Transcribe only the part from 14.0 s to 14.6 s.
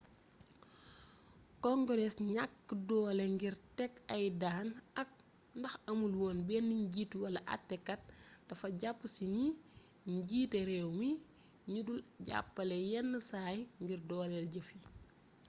doolél